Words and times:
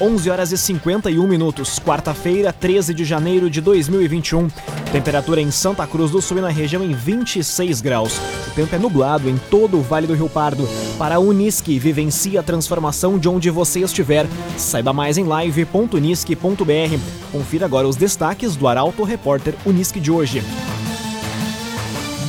11 0.00 0.30
horas 0.30 0.50
e 0.50 0.56
51 0.56 1.26
minutos, 1.26 1.78
quarta-feira, 1.78 2.54
13 2.54 2.94
de 2.94 3.04
janeiro 3.04 3.50
de 3.50 3.60
2021. 3.60 4.48
Temperatura 4.90 5.42
em 5.42 5.50
Santa 5.50 5.86
Cruz 5.86 6.10
do 6.10 6.22
Sul 6.22 6.38
e 6.38 6.40
na 6.40 6.48
região 6.48 6.82
em 6.82 6.94
26 6.94 7.82
graus. 7.82 8.18
O 8.48 8.50
tempo 8.54 8.74
é 8.74 8.78
nublado 8.78 9.28
em 9.28 9.36
todo 9.50 9.76
o 9.76 9.82
Vale 9.82 10.06
do 10.06 10.14
Rio 10.14 10.28
Pardo. 10.28 10.66
Para 10.96 11.16
a 11.16 11.18
Unisque, 11.18 11.78
vivencie 11.78 12.38
a 12.38 12.42
transformação 12.42 13.18
de 13.18 13.28
onde 13.28 13.50
você 13.50 13.80
estiver. 13.80 14.26
Saiba 14.56 14.92
mais 14.92 15.18
em 15.18 15.24
live.unisque.br. 15.24 16.98
Confira 17.30 17.66
agora 17.66 17.86
os 17.86 17.96
destaques 17.96 18.56
do 18.56 18.66
Arauto 18.66 19.02
Repórter 19.02 19.54
Unisque 19.66 20.00
de 20.00 20.10
hoje 20.10 20.42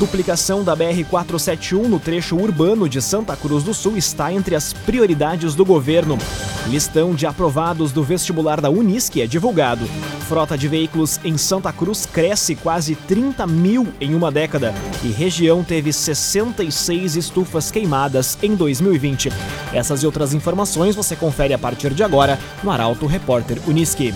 duplicação 0.01 0.63
da 0.63 0.75
BR-471 0.75 1.83
no 1.83 1.99
trecho 1.99 2.35
urbano 2.35 2.89
de 2.89 2.99
Santa 2.99 3.35
Cruz 3.35 3.63
do 3.63 3.71
Sul 3.71 3.95
está 3.95 4.33
entre 4.33 4.55
as 4.55 4.73
prioridades 4.73 5.53
do 5.53 5.63
governo. 5.63 6.17
Listão 6.65 7.13
de 7.13 7.27
aprovados 7.27 7.91
do 7.91 8.03
vestibular 8.03 8.59
da 8.59 8.67
Unisc 8.67 9.21
é 9.21 9.27
divulgado. 9.27 9.85
Frota 10.27 10.57
de 10.57 10.67
veículos 10.67 11.19
em 11.23 11.37
Santa 11.37 11.71
Cruz 11.71 12.07
cresce 12.07 12.55
quase 12.55 12.95
30 12.95 13.45
mil 13.45 13.89
em 14.01 14.15
uma 14.15 14.31
década 14.31 14.73
e 15.03 15.09
região 15.09 15.63
teve 15.63 15.93
66 15.93 17.15
estufas 17.15 17.69
queimadas 17.69 18.39
em 18.41 18.55
2020. 18.55 19.31
Essas 19.71 20.01
e 20.01 20.07
outras 20.07 20.33
informações 20.33 20.95
você 20.95 21.15
confere 21.15 21.53
a 21.53 21.59
partir 21.59 21.93
de 21.93 22.01
agora 22.01 22.39
no 22.63 22.71
Arauto 22.71 23.05
Repórter 23.05 23.59
Unisque. 23.67 24.15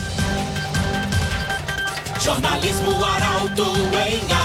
Jornalismo 2.20 3.06
Arauto 3.06 3.66
em. 4.04 4.45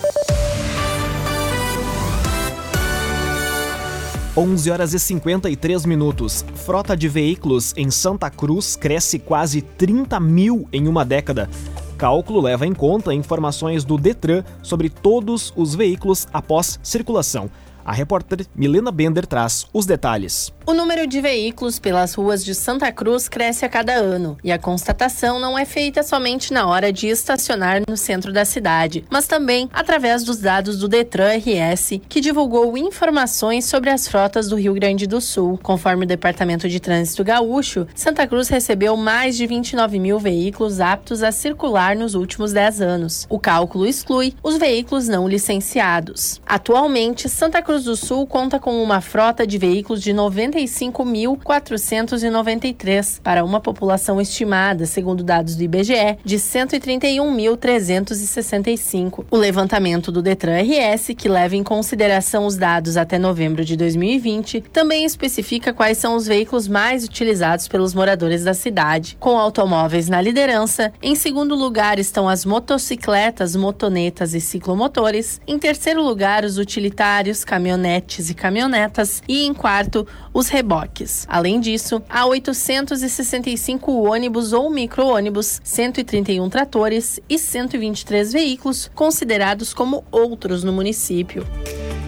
11 4.35 4.71
horas 4.71 4.93
e 4.93 4.99
53 4.99 5.85
minutos. 5.85 6.45
Frota 6.55 6.95
de 6.95 7.09
veículos 7.09 7.73
em 7.75 7.91
Santa 7.91 8.29
Cruz 8.29 8.77
cresce 8.77 9.19
quase 9.19 9.61
30 9.61 10.17
mil 10.21 10.69
em 10.71 10.87
uma 10.87 11.03
década. 11.03 11.49
Cálculo 11.97 12.39
leva 12.39 12.65
em 12.65 12.73
conta 12.73 13.13
informações 13.13 13.83
do 13.83 13.97
Detran 13.97 14.43
sobre 14.63 14.89
todos 14.89 15.51
os 15.53 15.75
veículos 15.75 16.29
após 16.31 16.79
circulação. 16.81 17.49
A 17.83 17.91
repórter 17.91 18.45
Milena 18.55 18.91
Bender 18.91 19.25
traz 19.25 19.65
os 19.73 19.85
detalhes. 19.85 20.53
O 20.65 20.73
número 20.73 21.07
de 21.07 21.19
veículos 21.19 21.79
pelas 21.79 22.13
ruas 22.13 22.45
de 22.45 22.53
Santa 22.53 22.91
Cruz 22.91 23.27
cresce 23.27 23.65
a 23.65 23.69
cada 23.69 23.93
ano 23.93 24.37
e 24.43 24.51
a 24.51 24.59
constatação 24.59 25.39
não 25.39 25.57
é 25.57 25.65
feita 25.65 26.03
somente 26.03 26.53
na 26.53 26.67
hora 26.67 26.93
de 26.93 27.07
estacionar 27.07 27.81
no 27.87 27.97
centro 27.97 28.31
da 28.31 28.45
cidade, 28.45 29.03
mas 29.09 29.27
também 29.27 29.67
através 29.73 30.23
dos 30.23 30.37
dados 30.37 30.77
do 30.77 30.87
Detran 30.87 31.37
RS, 31.37 31.99
que 32.07 32.21
divulgou 32.21 32.77
informações 32.77 33.65
sobre 33.65 33.89
as 33.89 34.07
frotas 34.07 34.47
do 34.47 34.55
Rio 34.55 34.73
Grande 34.73 35.07
do 35.07 35.19
Sul. 35.19 35.59
Conforme 35.63 36.05
o 36.05 36.07
Departamento 36.07 36.69
de 36.69 36.79
Trânsito 36.79 37.23
Gaúcho, 37.23 37.87
Santa 37.95 38.27
Cruz 38.27 38.47
recebeu 38.47 38.95
mais 38.95 39.35
de 39.35 39.47
29 39.47 39.99
mil 39.99 40.19
veículos 40.19 40.79
aptos 40.79 41.23
a 41.23 41.31
circular 41.31 41.95
nos 41.95 42.13
últimos 42.13 42.53
10 42.53 42.81
anos. 42.81 43.25
O 43.29 43.39
cálculo 43.39 43.87
exclui 43.87 44.35
os 44.43 44.57
veículos 44.57 45.07
não 45.07 45.27
licenciados. 45.27 46.39
Atualmente, 46.45 47.27
Santa 47.27 47.61
Cruz 47.61 47.70
do 47.79 47.95
Sul 47.95 48.27
conta 48.27 48.59
com 48.59 48.83
uma 48.83 49.01
frota 49.01 49.47
de 49.47 49.57
veículos 49.57 50.01
de 50.01 50.13
90 50.13 50.41
95.493 50.41 53.21
para 53.21 53.43
uma 53.43 53.59
população 53.59 54.21
estimada, 54.21 54.85
segundo 54.85 55.23
dados 55.23 55.55
do 55.55 55.63
IBGE, 55.63 56.19
de 56.23 56.37
131.365. 56.37 59.25
O 59.29 59.37
levantamento 59.37 60.09
do 60.11 60.21
Detran 60.21 60.61
RS, 60.61 61.15
que 61.17 61.27
leva 61.27 61.55
em 61.55 61.63
consideração 61.63 62.45
os 62.45 62.55
dados 62.57 62.97
até 62.97 63.17
novembro 63.17 63.65
de 63.65 63.75
2020, 63.75 64.61
também 64.73 65.05
especifica 65.05 65.73
quais 65.73 65.97
são 65.97 66.15
os 66.15 66.27
veículos 66.27 66.67
mais 66.67 67.03
utilizados 67.03 67.67
pelos 67.67 67.93
moradores 67.93 68.43
da 68.43 68.53
cidade, 68.53 69.17
com 69.19 69.37
automóveis 69.37 70.07
na 70.09 70.21
liderança. 70.21 70.93
Em 71.01 71.15
segundo 71.15 71.55
lugar 71.55 71.97
estão 71.99 72.29
as 72.29 72.45
motocicletas, 72.45 73.55
motonetas 73.55 74.33
e 74.33 74.41
ciclomotores. 74.41 75.39
Em 75.47 75.59
terceiro 75.59 76.03
lugar, 76.03 76.45
os 76.45 76.57
utilitários, 76.57 77.45
caminhonetes 77.61 78.29
e 78.29 78.33
caminhonetas. 78.33 79.21
E 79.27 79.45
em 79.45 79.53
quarto, 79.53 80.07
os 80.33 80.47
reboques. 80.47 81.25
Além 81.29 81.59
disso, 81.59 82.01
há 82.09 82.25
865 82.25 83.91
ônibus 83.91 84.51
ou 84.51 84.69
micro-ônibus, 84.71 85.61
131 85.63 86.49
tratores 86.49 87.19
e 87.29 87.37
123 87.37 88.33
veículos 88.33 88.89
considerados 88.95 89.73
como 89.73 90.03
outros 90.11 90.63
no 90.63 90.73
município. 90.73 91.45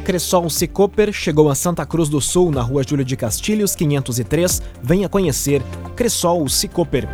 Cressol 0.04 0.50
Cicoper 0.50 1.14
chegou 1.14 1.50
a 1.50 1.56
Santa 1.56 1.86
Cruz 1.86 2.10
do 2.10 2.20
Sul, 2.20 2.52
na 2.52 2.62
rua 2.62 2.84
Júlio 2.84 3.06
de 3.06 3.16
Castilhos, 3.16 3.76
503. 3.76 4.62
Venha 4.82 5.08
conhecer 5.08 5.62
Cressol 5.96 6.50
Cicoper. 6.50 7.08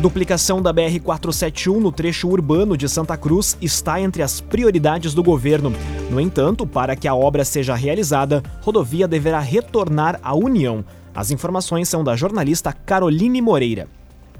Duplicação 0.00 0.62
da 0.62 0.72
BR-471 0.72 1.80
no 1.80 1.90
trecho 1.90 2.28
urbano 2.28 2.76
de 2.76 2.88
Santa 2.88 3.16
Cruz 3.16 3.58
está 3.60 4.00
entre 4.00 4.22
as 4.22 4.40
prioridades 4.40 5.12
do 5.12 5.24
governo. 5.24 5.72
No 6.08 6.20
entanto, 6.20 6.64
para 6.64 6.94
que 6.94 7.08
a 7.08 7.14
obra 7.16 7.44
seja 7.44 7.74
realizada, 7.74 8.40
rodovia 8.60 9.08
deverá 9.08 9.40
retornar 9.40 10.20
à 10.22 10.36
União. 10.36 10.84
As 11.12 11.32
informações 11.32 11.88
são 11.88 12.04
da 12.04 12.14
jornalista 12.14 12.72
Caroline 12.72 13.42
Moreira. 13.42 13.88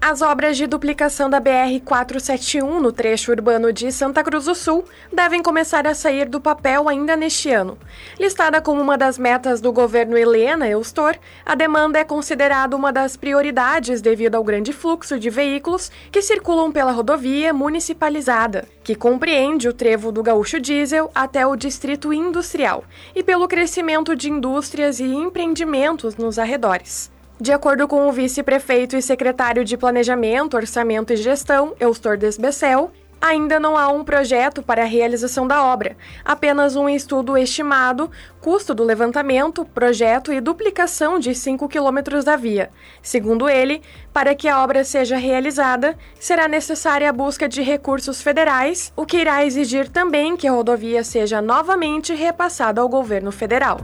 As 0.00 0.22
obras 0.22 0.56
de 0.56 0.68
duplicação 0.68 1.28
da 1.28 1.40
BR-471 1.40 2.78
no 2.78 2.92
trecho 2.92 3.32
urbano 3.32 3.72
de 3.72 3.90
Santa 3.90 4.22
Cruz 4.22 4.44
do 4.44 4.54
Sul 4.54 4.84
devem 5.12 5.42
começar 5.42 5.88
a 5.88 5.94
sair 5.94 6.28
do 6.28 6.40
papel 6.40 6.88
ainda 6.88 7.16
neste 7.16 7.50
ano. 7.50 7.76
Listada 8.18 8.60
como 8.62 8.80
uma 8.80 8.96
das 8.96 9.18
metas 9.18 9.60
do 9.60 9.72
governo 9.72 10.16
Helena 10.16 10.68
Eustor, 10.68 11.16
a 11.44 11.56
demanda 11.56 11.98
é 11.98 12.04
considerada 12.04 12.76
uma 12.76 12.92
das 12.92 13.16
prioridades 13.16 14.00
devido 14.00 14.36
ao 14.36 14.44
grande 14.44 14.72
fluxo 14.72 15.18
de 15.18 15.30
veículos 15.30 15.90
que 16.12 16.22
circulam 16.22 16.70
pela 16.70 16.92
rodovia 16.92 17.52
municipalizada, 17.52 18.68
que 18.84 18.94
compreende 18.94 19.68
o 19.68 19.72
trevo 19.72 20.12
do 20.12 20.22
Gaúcho 20.22 20.60
Diesel 20.60 21.10
até 21.12 21.44
o 21.44 21.56
Distrito 21.56 22.12
Industrial, 22.12 22.84
e 23.16 23.22
pelo 23.22 23.48
crescimento 23.48 24.14
de 24.14 24.30
indústrias 24.30 25.00
e 25.00 25.04
empreendimentos 25.04 26.16
nos 26.16 26.38
arredores. 26.38 27.17
De 27.40 27.52
acordo 27.52 27.86
com 27.86 28.08
o 28.08 28.12
vice-prefeito 28.12 28.96
e 28.96 29.02
secretário 29.02 29.64
de 29.64 29.76
Planejamento, 29.76 30.56
Orçamento 30.56 31.12
e 31.12 31.16
Gestão, 31.16 31.72
Eustor 31.78 32.16
Desbecel, 32.16 32.90
ainda 33.20 33.60
não 33.60 33.76
há 33.76 33.86
um 33.88 34.02
projeto 34.02 34.60
para 34.60 34.82
a 34.82 34.86
realização 34.86 35.46
da 35.46 35.64
obra, 35.64 35.96
apenas 36.24 36.74
um 36.74 36.88
estudo 36.88 37.38
estimado, 37.38 38.10
custo 38.40 38.74
do 38.74 38.82
levantamento, 38.82 39.64
projeto 39.64 40.32
e 40.32 40.40
duplicação 40.40 41.20
de 41.20 41.32
5 41.32 41.68
quilômetros 41.68 42.24
da 42.24 42.34
via. 42.34 42.70
Segundo 43.00 43.48
ele, 43.48 43.82
para 44.12 44.34
que 44.34 44.48
a 44.48 44.60
obra 44.60 44.82
seja 44.82 45.16
realizada, 45.16 45.96
será 46.18 46.48
necessária 46.48 47.08
a 47.08 47.12
busca 47.12 47.48
de 47.48 47.62
recursos 47.62 48.20
federais, 48.20 48.92
o 48.96 49.06
que 49.06 49.16
irá 49.16 49.44
exigir 49.44 49.88
também 49.88 50.36
que 50.36 50.48
a 50.48 50.52
rodovia 50.52 51.04
seja 51.04 51.40
novamente 51.40 52.12
repassada 52.12 52.80
ao 52.80 52.88
governo 52.88 53.30
federal. 53.30 53.80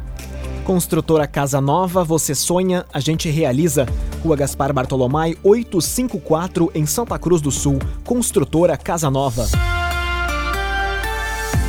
Construtora 0.64 1.26
Casa 1.26 1.60
Nova, 1.60 2.02
você 2.02 2.34
sonha, 2.34 2.86
a 2.90 2.98
gente 2.98 3.28
realiza. 3.28 3.86
Rua 4.22 4.34
Gaspar 4.34 4.72
Bartolomai, 4.72 5.36
854, 5.42 6.70
em 6.74 6.86
Santa 6.86 7.18
Cruz 7.18 7.42
do 7.42 7.50
Sul. 7.50 7.78
Construtora 8.02 8.74
Casa 8.74 9.10
Nova. 9.10 9.46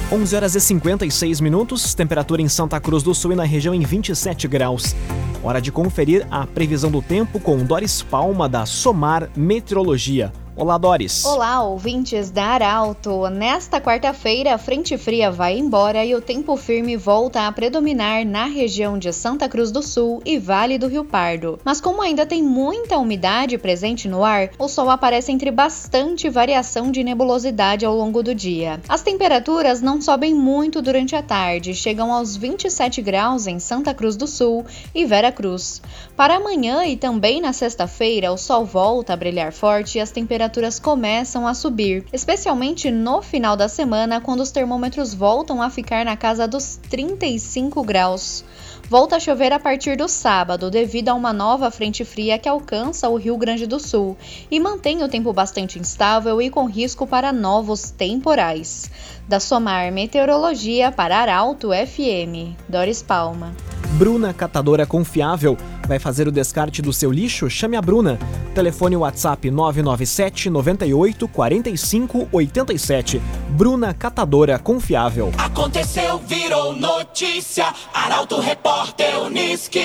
11 0.10 0.36
horas 0.36 0.56
e 0.56 0.62
56 0.62 1.42
minutos, 1.42 1.94
temperatura 1.94 2.42
em 2.42 2.48
Santa 2.48 2.80
Cruz 2.80 3.04
do 3.04 3.14
Sul 3.14 3.34
e 3.34 3.36
na 3.36 3.44
região 3.44 3.76
em 3.76 3.82
27 3.82 4.48
graus. 4.48 4.96
Hora 5.44 5.60
de 5.60 5.74
conferir 5.74 6.26
a 6.32 6.48
previsão 6.48 6.90
do 6.90 7.02
tempo 7.02 7.38
com 7.38 7.58
Doris 7.66 8.02
Palma 8.02 8.48
da 8.48 8.66
Somar 8.66 9.30
Meteorologia. 9.36 10.32
Olá, 10.58 10.78
Doris. 10.78 11.26
Olá, 11.26 11.62
ouvintes 11.64 12.32
da 12.32 12.46
Arauto. 12.46 13.28
Nesta 13.30 13.82
quarta-feira, 13.82 14.56
a 14.56 14.58
frente 14.58 14.98
fria 14.98 15.30
vai 15.30 15.58
embora 15.58 16.06
e 16.06 16.16
o 16.16 16.22
tempo 16.22 16.56
firme 16.56 16.96
volta 16.96 17.46
a 17.46 17.52
predominar 17.52 18.26
na 18.26 18.46
região 18.46 18.98
de 18.98 19.12
Santa 19.12 19.50
Cruz 19.50 19.70
do 19.70 19.84
Sul 19.84 20.22
e 20.24 20.40
Vale 20.40 20.78
do 20.78 20.88
Rio 20.88 21.04
Pardo. 21.04 21.60
Mas 21.66 21.82
como 21.82 22.02
ainda 22.02 22.26
tem 22.26 22.42
muita 22.42 22.98
umidade 22.98 23.58
presente 23.58 24.08
no 24.08 24.24
ar, 24.24 24.50
o 24.58 24.70
sol 24.70 24.90
aparece 24.90 25.30
entre 25.30 25.52
bastante 25.52 26.30
variação 26.30 26.90
de 26.90 27.04
nebulosidade 27.04 27.86
ao 27.86 27.94
longo 27.94 28.24
do 28.24 28.34
dia. 28.34 28.80
As 28.88 29.02
temperaturas 29.02 29.82
não 29.82 30.02
sobem 30.02 30.34
muito 30.34 30.82
durante 30.82 31.18
a 31.18 31.22
tarde, 31.22 31.76
chegam 31.76 32.14
aos 32.14 32.38
27 32.38 33.02
graus 33.02 33.46
em 33.46 33.60
Santa 33.60 33.94
Cruz 33.94 34.16
do 34.16 34.26
Sul 34.26 34.66
e 34.94 35.04
Vera 35.04 35.34
Cruz. 35.34 35.82
Para 36.16 36.38
amanhã 36.38 36.86
e 36.86 36.96
também 36.96 37.42
na 37.42 37.52
sexta-feira, 37.52 38.32
o 38.32 38.38
sol 38.38 38.64
volta 38.64 39.12
a 39.12 39.18
brilhar 39.18 39.52
forte 39.52 39.98
e 39.98 40.02
as 40.02 40.12
temperaturas 40.12 40.80
começam 40.80 41.46
a 41.46 41.54
subir, 41.54 42.06
especialmente 42.14 42.90
no 42.90 43.22
final 43.22 43.58
da 43.58 43.68
semana, 43.68 44.22
quando 44.22 44.40
os 44.40 44.50
termômetros 44.50 45.14
voltam 45.14 45.62
a 45.62 45.70
ficar 45.70 46.06
na 46.06 46.16
casa 46.16 46.48
dos 46.48 46.80
35 46.90 47.84
graus. 47.84 48.46
Volta 48.88 49.16
a 49.16 49.20
chover 49.20 49.52
a 49.52 49.60
partir 49.60 49.98
do 49.98 50.08
sábado, 50.08 50.70
devido 50.70 51.10
a 51.10 51.16
uma 51.16 51.34
nova 51.34 51.72
frente 51.72 52.06
fria 52.06 52.38
que 52.38 52.48
alcança 52.48 53.10
o 53.10 53.16
Rio 53.16 53.36
Grande 53.36 53.66
do 53.66 53.80
Sul 53.80 54.16
e 54.50 54.60
mantém 54.60 55.04
o 55.04 55.10
tempo 55.10 55.34
bastante 55.34 55.80
instável 55.80 56.40
e 56.40 56.52
com 56.52 56.66
risco 56.66 57.08
para 57.08 57.34
novos 57.34 57.90
temporais. 57.90 58.92
Da 59.28 59.40
Somar 59.40 59.92
Meteorologia 59.92 60.92
para 60.92 61.18
Arauto 61.18 61.70
FM, 61.70 62.56
Doris 62.70 63.02
Palma. 63.02 63.54
Bruna 63.98 64.34
Catadora 64.34 64.86
Confiável 64.86 65.58
vai 65.88 65.98
fazer 65.98 66.28
o 66.28 66.32
descarte 66.32 66.82
do 66.82 66.94
seu 66.94 67.12
lixo? 67.12 67.50
Chame 67.50 67.78
a 67.78 67.82
Bruna. 67.82 68.20
Telefone 68.54 68.98
WhatsApp 68.98 69.50
997 69.50 70.50
98 70.50 71.28
45 71.28 72.28
87. 72.32 73.22
Bruna 73.50 73.94
Catadora 73.94 74.60
Confiável. 74.60 75.32
Aconteceu, 75.38 76.20
virou 76.20 76.76
notícia. 76.76 77.74
Arauto 77.94 78.40
Repórter 78.40 78.75
Uniski. 79.26 79.80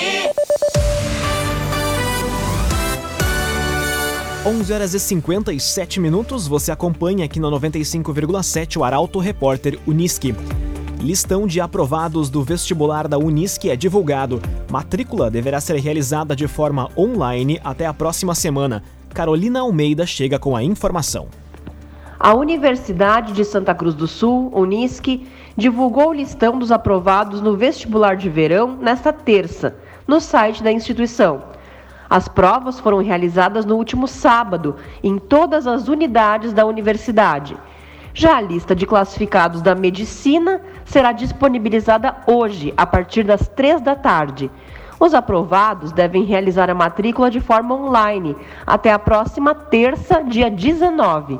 11 4.45 4.73
horas 4.73 4.93
e 4.93 4.99
57 4.99 5.97
minutos, 6.01 6.45
você 6.45 6.73
acompanha 6.73 7.23
aqui 7.23 7.39
na 7.39 7.47
95,7 7.47 8.75
o 8.75 8.83
Arauto 8.83 9.19
Repórter 9.19 9.79
Uniski. 9.87 10.35
Listão 10.99 11.47
de 11.47 11.61
aprovados 11.61 12.29
do 12.29 12.43
vestibular 12.43 13.07
da 13.07 13.17
Unisc 13.17 13.63
é 13.63 13.77
divulgado. 13.77 14.41
Matrícula 14.69 15.31
deverá 15.31 15.61
ser 15.61 15.77
realizada 15.77 16.35
de 16.35 16.49
forma 16.49 16.89
online 16.97 17.61
até 17.63 17.85
a 17.85 17.93
próxima 17.93 18.35
semana. 18.35 18.83
Carolina 19.13 19.61
Almeida 19.61 20.05
chega 20.05 20.37
com 20.37 20.53
a 20.53 20.61
informação. 20.61 21.29
A 22.19 22.35
Universidade 22.35 23.33
de 23.33 23.43
Santa 23.43 23.73
Cruz 23.73 23.95
do 23.95 24.05
Sul, 24.05 24.51
Unisc, 24.53 25.25
divulgou 25.55 26.09
o 26.09 26.13
listão 26.13 26.57
dos 26.57 26.71
aprovados 26.71 27.41
no 27.41 27.55
vestibular 27.55 28.15
de 28.15 28.29
verão 28.29 28.77
nesta 28.79 29.11
terça, 29.11 29.75
no 30.07 30.19
site 30.19 30.63
da 30.63 30.71
instituição. 30.71 31.43
As 32.09 32.27
provas 32.27 32.79
foram 32.79 33.01
realizadas 33.01 33.65
no 33.65 33.75
último 33.75 34.07
sábado 34.07 34.75
em 35.01 35.17
todas 35.17 35.65
as 35.65 35.87
unidades 35.87 36.51
da 36.51 36.65
universidade. 36.65 37.55
Já 38.13 38.37
a 38.37 38.41
lista 38.41 38.75
de 38.75 38.85
classificados 38.85 39.61
da 39.61 39.73
medicina 39.73 40.61
será 40.83 41.13
disponibilizada 41.13 42.17
hoje, 42.27 42.73
a 42.75 42.85
partir 42.85 43.23
das 43.23 43.47
três 43.47 43.79
da 43.79 43.95
tarde. 43.95 44.51
Os 44.99 45.13
aprovados 45.13 45.91
devem 45.91 46.25
realizar 46.25 46.69
a 46.69 46.75
matrícula 46.75 47.31
de 47.31 47.39
forma 47.39 47.73
online 47.73 48.35
até 48.67 48.91
a 48.91 48.99
próxima 48.99 49.55
terça, 49.55 50.21
dia 50.21 50.51
19. 50.51 51.39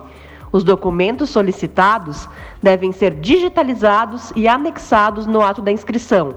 Os 0.51 0.63
documentos 0.63 1.29
solicitados 1.29 2.27
devem 2.61 2.91
ser 2.91 3.15
digitalizados 3.15 4.33
e 4.35 4.47
anexados 4.47 5.25
no 5.25 5.41
ato 5.41 5.61
da 5.61 5.71
inscrição. 5.71 6.35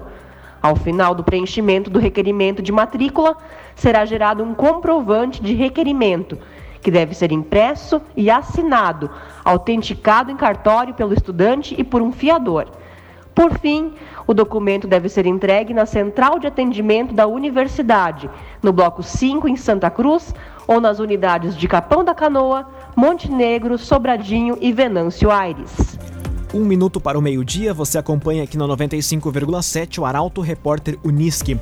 Ao 0.61 0.75
final 0.75 1.13
do 1.13 1.23
preenchimento 1.23 1.89
do 1.89 1.99
requerimento 1.99 2.61
de 2.61 2.71
matrícula, 2.71 3.35
será 3.75 4.05
gerado 4.05 4.43
um 4.43 4.53
comprovante 4.53 5.41
de 5.41 5.53
requerimento 5.53 6.37
que 6.81 6.89
deve 6.89 7.13
ser 7.13 7.31
impresso 7.31 8.01
e 8.15 8.29
assinado, 8.29 9.09
autenticado 9.43 10.31
em 10.31 10.37
cartório 10.37 10.93
pelo 10.93 11.13
estudante 11.13 11.75
e 11.77 11.83
por 11.83 12.01
um 12.01 12.11
fiador. 12.11 12.67
Por 13.33 13.59
fim, 13.59 13.93
o 14.25 14.33
documento 14.33 14.87
deve 14.87 15.09
ser 15.09 15.25
entregue 15.25 15.73
na 15.73 15.85
central 15.85 16.39
de 16.39 16.47
atendimento 16.47 17.13
da 17.13 17.27
universidade, 17.27 18.29
no 18.63 18.71
bloco 18.71 19.03
5 19.03 19.47
em 19.47 19.57
Santa 19.57 19.89
Cruz 19.89 20.33
ou 20.67 20.79
nas 20.79 20.99
unidades 20.99 21.55
de 21.55 21.67
Capão 21.67 22.03
da 22.03 22.13
Canoa, 22.13 22.67
Montenegro, 22.95 23.77
Sobradinho 23.77 24.57
e 24.59 24.71
Venâncio 24.71 25.31
Aires. 25.31 25.97
Um 26.53 26.63
minuto 26.63 27.01
para 27.01 27.19
o 27.19 27.21
meio-dia, 27.21 27.73
você 27.73 27.97
acompanha 27.97 28.43
aqui 28.43 28.57
na 28.57 28.65
95,7 28.65 29.99
o 29.99 30.05
Arauto 30.05 30.39
Repórter 30.41 30.97
Uniski. 31.03 31.59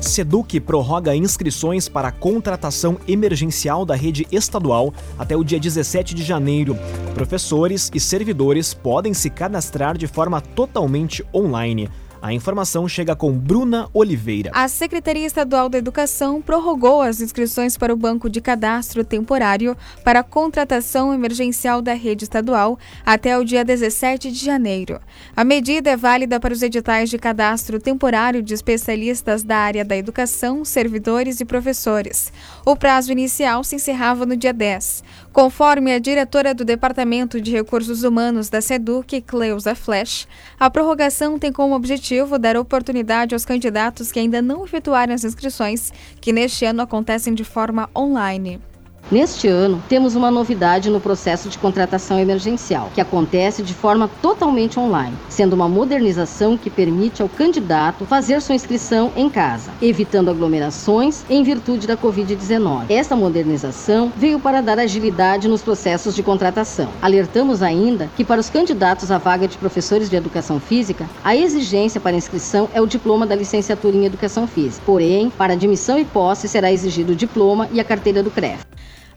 Seduc 0.00 0.60
prorroga 0.60 1.16
inscrições 1.16 1.88
para 1.88 2.08
a 2.08 2.12
contratação 2.12 2.98
emergencial 3.08 3.84
da 3.84 3.96
rede 3.96 4.26
estadual 4.30 4.94
até 5.18 5.36
o 5.36 5.42
dia 5.42 5.58
17 5.58 6.14
de 6.14 6.22
janeiro. 6.22 6.78
Professores 7.14 7.90
e 7.92 7.98
servidores 7.98 8.72
podem 8.72 9.12
se 9.12 9.30
cadastrar 9.30 9.96
de 9.96 10.06
forma 10.06 10.40
totalmente 10.40 11.24
online. 11.34 11.88
A 12.20 12.32
informação 12.32 12.88
chega 12.88 13.14
com 13.14 13.32
Bruna 13.32 13.88
Oliveira. 13.92 14.50
A 14.54 14.66
Secretaria 14.68 15.26
Estadual 15.26 15.68
da 15.68 15.78
Educação 15.78 16.40
prorrogou 16.40 17.02
as 17.02 17.20
inscrições 17.20 17.76
para 17.76 17.92
o 17.92 17.96
Banco 17.96 18.30
de 18.30 18.40
Cadastro 18.40 19.04
Temporário 19.04 19.76
para 20.02 20.20
a 20.20 20.24
contratação 20.24 21.12
emergencial 21.12 21.82
da 21.82 21.92
rede 21.92 22.24
estadual 22.24 22.78
até 23.04 23.38
o 23.38 23.44
dia 23.44 23.64
17 23.64 24.32
de 24.32 24.44
janeiro. 24.44 24.98
A 25.36 25.44
medida 25.44 25.90
é 25.90 25.96
válida 25.96 26.40
para 26.40 26.54
os 26.54 26.62
editais 26.62 27.10
de 27.10 27.18
cadastro 27.18 27.78
temporário 27.78 28.42
de 28.42 28.54
especialistas 28.54 29.42
da 29.42 29.58
área 29.58 29.84
da 29.84 29.96
educação, 29.96 30.64
servidores 30.64 31.40
e 31.40 31.44
professores. 31.44 32.32
O 32.64 32.74
prazo 32.74 33.12
inicial 33.12 33.62
se 33.62 33.76
encerrava 33.76 34.24
no 34.24 34.36
dia 34.36 34.52
10. 34.52 35.04
Conforme 35.36 35.92
a 35.92 35.98
diretora 35.98 36.54
do 36.54 36.64
Departamento 36.64 37.42
de 37.42 37.50
Recursos 37.52 38.04
Humanos 38.04 38.48
da 38.48 38.62
SEDUC, 38.62 39.20
Cleusa 39.20 39.74
Flash, 39.74 40.26
a 40.58 40.70
prorrogação 40.70 41.38
tem 41.38 41.52
como 41.52 41.74
objetivo 41.74 42.38
dar 42.38 42.56
oportunidade 42.56 43.34
aos 43.34 43.44
candidatos 43.44 44.10
que 44.10 44.18
ainda 44.18 44.40
não 44.40 44.64
efetuaram 44.64 45.12
as 45.12 45.24
inscrições, 45.24 45.92
que 46.22 46.32
neste 46.32 46.64
ano 46.64 46.80
acontecem 46.80 47.34
de 47.34 47.44
forma 47.44 47.86
online. 47.94 48.58
Neste 49.08 49.46
ano, 49.46 49.80
temos 49.88 50.16
uma 50.16 50.32
novidade 50.32 50.90
no 50.90 51.00
processo 51.00 51.48
de 51.48 51.58
contratação 51.58 52.18
emergencial, 52.18 52.90
que 52.92 53.00
acontece 53.00 53.62
de 53.62 53.72
forma 53.72 54.10
totalmente 54.20 54.80
online, 54.80 55.16
sendo 55.28 55.52
uma 55.52 55.68
modernização 55.68 56.58
que 56.58 56.68
permite 56.68 57.22
ao 57.22 57.28
candidato 57.28 58.04
fazer 58.04 58.42
sua 58.42 58.56
inscrição 58.56 59.12
em 59.14 59.30
casa, 59.30 59.70
evitando 59.80 60.28
aglomerações 60.28 61.24
em 61.30 61.44
virtude 61.44 61.86
da 61.86 61.96
Covid-19. 61.96 62.86
Esta 62.90 63.14
modernização 63.14 64.12
veio 64.16 64.40
para 64.40 64.60
dar 64.60 64.80
agilidade 64.80 65.46
nos 65.46 65.62
processos 65.62 66.12
de 66.12 66.24
contratação. 66.24 66.88
Alertamos 67.00 67.62
ainda 67.62 68.10
que 68.16 68.24
para 68.24 68.40
os 68.40 68.50
candidatos 68.50 69.12
à 69.12 69.18
vaga 69.18 69.46
de 69.46 69.56
professores 69.56 70.10
de 70.10 70.16
educação 70.16 70.58
física, 70.58 71.08
a 71.22 71.36
exigência 71.36 72.00
para 72.00 72.16
inscrição 72.16 72.68
é 72.74 72.80
o 72.80 72.86
diploma 72.88 73.24
da 73.24 73.36
licenciatura 73.36 73.96
em 73.96 74.04
educação 74.04 74.48
física. 74.48 74.82
Porém, 74.84 75.30
para 75.30 75.52
admissão 75.52 75.96
e 75.96 76.04
posse 76.04 76.48
será 76.48 76.72
exigido 76.72 77.12
o 77.12 77.16
diploma 77.16 77.68
e 77.72 77.78
a 77.78 77.84
carteira 77.84 78.20
do 78.20 78.32
CREF. 78.32 78.66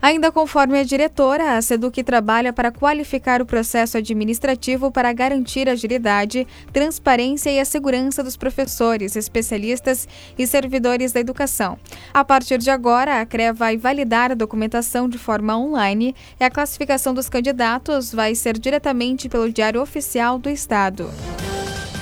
Ainda 0.02 0.32
conforme 0.32 0.80
a 0.80 0.84
diretora, 0.84 1.58
a 1.58 1.62
SEDUC 1.62 2.04
trabalha 2.04 2.54
para 2.54 2.72
qualificar 2.72 3.42
o 3.42 3.46
processo 3.46 3.98
administrativo 3.98 4.90
para 4.90 5.12
garantir 5.12 5.68
a 5.68 5.74
agilidade, 5.74 6.48
transparência 6.72 7.50
e 7.50 7.60
a 7.60 7.66
segurança 7.66 8.24
dos 8.24 8.38
professores, 8.38 9.18
especialistas 9.18 10.08
e 10.38 10.48
servidores 10.48 11.12
da 11.12 11.20
educação. 11.20 11.78
A 12.14 12.24
partir 12.24 12.60
de 12.60 12.70
agora, 12.70 13.20
a 13.20 13.26
CRE 13.26 13.52
vai 13.54 13.76
validar 13.76 14.32
a 14.32 14.36
documentação 14.36 15.10
de 15.10 15.18
forma 15.18 15.58
online 15.58 16.16
e 16.40 16.44
a 16.46 16.50
classificação 16.50 17.14
dos 17.14 17.28
candidatos 17.28 18.14
vai 18.14 18.36
ser 18.36 18.58
diretamente 18.58 19.28
pelo 19.28 19.52
Diário 19.52 19.82
Oficial 19.82 20.40
do 20.40 20.50
Estado. 20.50 21.10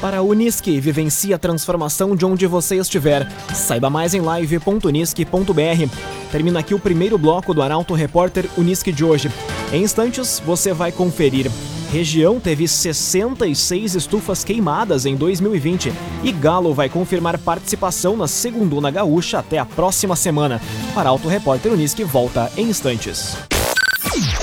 Para 0.01 0.17
a 0.17 0.21
Unisque, 0.21 0.79
vivencie 0.79 1.33
a 1.33 1.39
transformação 1.39 2.15
de 2.15 2.23
onde 2.23 2.45
você 2.45 2.75
estiver. 2.75 3.27
Saiba 3.53 3.89
mais 3.89 4.13
em 4.13 4.21
live.unisque.br. 4.21 5.97
Termina 6.31 6.59
aqui 6.59 6.75
o 6.75 6.79
primeiro 6.79 7.17
bloco 7.17 7.53
do 7.53 7.63
Arauto 7.63 7.95
Repórter 7.95 8.47
Unisque 8.55 8.91
de 8.91 9.03
hoje. 9.03 9.31
Em 9.73 9.81
instantes, 9.81 10.41
você 10.45 10.71
vai 10.71 10.91
conferir. 10.91 11.49
Região 11.91 12.39
teve 12.39 12.67
66 12.67 13.95
estufas 13.95 14.43
queimadas 14.43 15.05
em 15.05 15.15
2020 15.15 15.91
e 16.23 16.31
Galo 16.31 16.73
vai 16.73 16.89
confirmar 16.89 17.39
participação 17.39 18.15
na 18.15 18.27
Segundona 18.27 18.91
Gaúcha 18.91 19.39
até 19.39 19.57
a 19.57 19.65
próxima 19.65 20.15
semana. 20.15 20.61
Arauto 20.95 21.27
Repórter 21.27 21.71
Unisque 21.71 22.03
volta 22.03 22.51
em 22.55 22.69
instantes. 22.69 23.37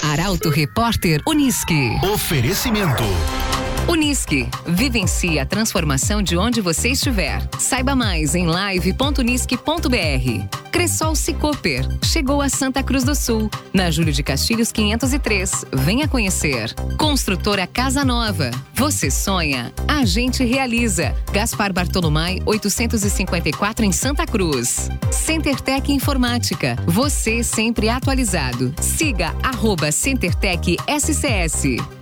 Arauto 0.02 0.48
Repórter 0.48 1.20
Unisque. 1.26 1.90
Oferecimento. 2.12 3.04
Unisque. 3.86 4.48
Vivencie 4.66 5.38
a 5.38 5.44
transformação 5.44 6.22
de 6.22 6.36
onde 6.36 6.60
você 6.60 6.90
estiver. 6.90 7.46
Saiba 7.58 7.94
mais 7.94 8.34
em 8.34 8.46
live.unisque.br. 8.46 10.70
Cressol 10.72 11.14
Cicoper. 11.14 11.86
Chegou 12.02 12.42
a 12.42 12.48
Santa 12.48 12.82
Cruz 12.82 13.04
do 13.04 13.14
Sul, 13.14 13.48
na 13.72 13.90
Júlio 13.90 14.12
de 14.12 14.22
Castilhos 14.22 14.72
503. 14.72 15.66
Venha 15.72 16.08
conhecer. 16.08 16.74
Construtora 16.98 17.66
Casa 17.66 18.04
Nova. 18.04 18.50
Você 18.72 19.10
sonha, 19.10 19.72
a 19.86 20.04
gente 20.04 20.42
realiza. 20.42 21.14
Gaspar 21.32 21.72
Bartolomai 21.72 22.40
854 22.44 23.84
em 23.84 23.92
Santa 23.92 24.26
Cruz. 24.26 24.88
CenterTech 25.12 25.92
Informática. 25.92 26.76
Você 26.86 27.44
sempre 27.44 27.88
atualizado. 27.88 28.74
Siga 28.80 29.34
arroba 29.42 29.92
CenterTech 29.92 30.76
SCS. 30.88 31.93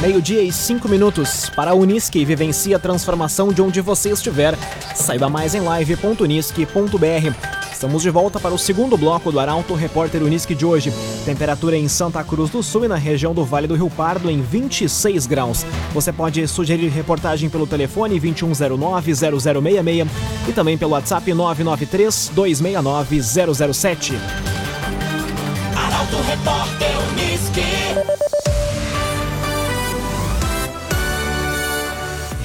Meio-dia 0.00 0.42
e 0.42 0.52
cinco 0.52 0.88
minutos 0.88 1.50
para 1.50 1.72
a 1.72 1.74
Unisque 1.74 2.24
vivencia 2.24 2.76
a 2.76 2.78
transformação 2.78 3.52
de 3.52 3.60
onde 3.60 3.80
você 3.80 4.10
estiver. 4.10 4.56
Saiba 4.94 5.28
mais 5.28 5.56
em 5.56 5.60
live.unisque.br. 5.60 7.34
Estamos 7.72 8.02
de 8.02 8.10
volta 8.10 8.38
para 8.38 8.54
o 8.54 8.58
segundo 8.58 8.96
bloco 8.96 9.32
do 9.32 9.40
Arauto 9.40 9.74
Repórter 9.74 10.22
Unisque 10.22 10.54
de 10.54 10.64
hoje. 10.64 10.92
Temperatura 11.24 11.76
em 11.76 11.88
Santa 11.88 12.22
Cruz 12.22 12.48
do 12.48 12.62
Sul 12.62 12.84
e 12.84 12.88
na 12.88 12.94
região 12.94 13.34
do 13.34 13.44
Vale 13.44 13.66
do 13.66 13.74
Rio 13.74 13.90
Pardo 13.90 14.30
em 14.30 14.40
26 14.40 15.26
graus. 15.26 15.66
Você 15.92 16.12
pode 16.12 16.46
sugerir 16.46 16.90
reportagem 16.90 17.50
pelo 17.50 17.66
telefone 17.66 18.20
2109-0066 18.20 20.06
e 20.48 20.52
também 20.52 20.78
pelo 20.78 20.92
WhatsApp 20.92 21.28
993-269-007. 21.32 24.14
Arauto 25.74 26.18
Repórter 26.22 26.92
Unisque. 27.10 28.37